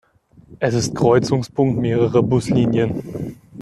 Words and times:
Es 0.59 0.73
ist 0.73 0.95
Kreuzungspunkt 0.95 1.79
mehrerer 1.79 2.23
Buslinien. 2.23 3.37